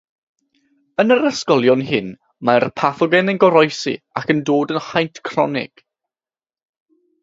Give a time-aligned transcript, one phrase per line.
[1.03, 2.09] Yn yr unigolion hyn
[2.49, 5.89] mae'r pathogen yn goroesi ac yn dod yn haint cronig.